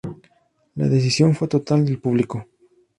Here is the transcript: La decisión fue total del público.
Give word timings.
La 0.77 0.87
decisión 0.89 1.35
fue 1.35 1.47
total 1.47 1.85
del 1.85 1.99
público. 1.99 2.47